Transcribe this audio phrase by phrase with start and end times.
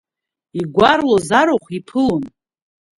[0.59, 2.23] Игәарлоз арахә иԥылон.